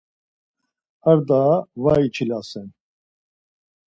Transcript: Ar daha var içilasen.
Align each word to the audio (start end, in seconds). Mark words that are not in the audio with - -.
Ar 1.09 1.19
daha 1.27 1.55
var 1.83 1.99
içilasen. 2.07 2.67